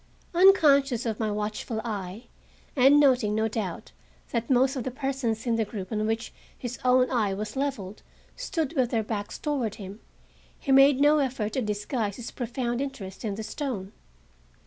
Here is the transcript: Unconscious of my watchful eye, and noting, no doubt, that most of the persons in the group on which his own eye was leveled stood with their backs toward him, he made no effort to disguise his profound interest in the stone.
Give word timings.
Unconscious 0.33 1.05
of 1.05 1.19
my 1.19 1.29
watchful 1.29 1.79
eye, 1.85 2.23
and 2.75 2.99
noting, 2.99 3.35
no 3.35 3.47
doubt, 3.47 3.91
that 4.31 4.49
most 4.49 4.75
of 4.75 4.83
the 4.83 4.89
persons 4.89 5.45
in 5.45 5.57
the 5.57 5.63
group 5.63 5.91
on 5.91 6.07
which 6.07 6.33
his 6.57 6.79
own 6.83 7.07
eye 7.11 7.35
was 7.35 7.55
leveled 7.55 8.01
stood 8.35 8.73
with 8.75 8.89
their 8.89 9.03
backs 9.03 9.37
toward 9.37 9.75
him, 9.75 9.99
he 10.59 10.71
made 10.71 10.99
no 10.99 11.19
effort 11.19 11.53
to 11.53 11.61
disguise 11.61 12.15
his 12.15 12.31
profound 12.31 12.81
interest 12.81 13.23
in 13.23 13.35
the 13.35 13.43
stone. 13.43 13.91